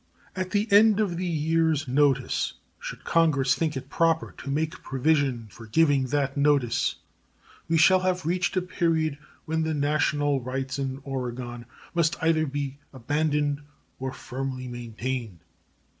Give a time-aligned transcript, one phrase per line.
[0.35, 5.45] At the end of the year's notice, should Congress think it proper to make provision
[5.51, 6.95] for giving that notice,
[7.67, 12.79] we shall have reached a period when the national rights in Oregon must either be
[12.91, 13.61] abandoned
[13.99, 15.41] or firmly maintained.